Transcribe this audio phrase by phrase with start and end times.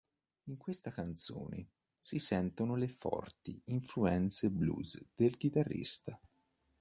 [0.45, 1.67] In questa canzone
[1.99, 6.19] si sentono le forti influenze blues del chitarrista.